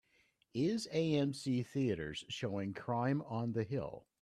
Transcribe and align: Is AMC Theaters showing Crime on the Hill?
Is 0.55 0.87
AMC 0.91 1.63
Theaters 1.63 2.25
showing 2.27 2.73
Crime 2.73 3.21
on 3.21 3.51
the 3.51 3.63
Hill? 3.63 4.07